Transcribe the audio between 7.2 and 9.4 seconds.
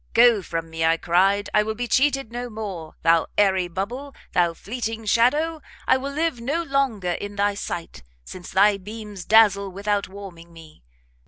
thy sight, since thy beams